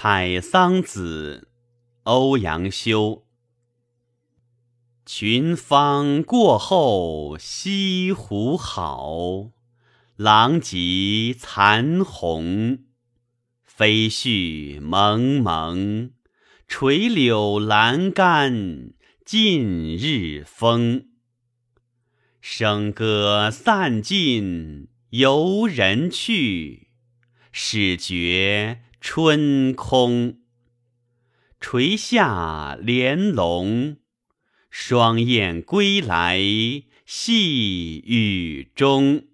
[0.00, 1.48] 采桑子，
[2.04, 3.24] 欧阳修。
[5.04, 9.50] 群芳过后西湖好，
[10.14, 12.84] 狼藉残红。
[13.64, 16.12] 飞絮蒙蒙，
[16.68, 18.92] 垂柳阑干
[19.24, 21.08] 尽日风。
[22.40, 26.86] 笙歌散尽游人去，
[27.50, 30.38] 始觉春空。
[31.60, 33.96] 垂下帘笼，
[34.70, 36.38] 双燕归来
[37.04, 39.24] 细雨中。